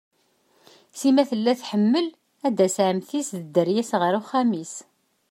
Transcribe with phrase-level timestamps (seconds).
[0.99, 2.07] Sima tella tḥemmel
[2.47, 4.73] ad tas ɛemti-s d dderya-s ɣer uxxam-is.